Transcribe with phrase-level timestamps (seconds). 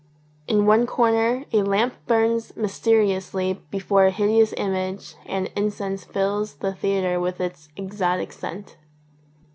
[0.47, 6.73] In one corner a lamp burns mysteriously before a hideous image and incense fills the
[6.73, 8.77] theatre with its exotic scent.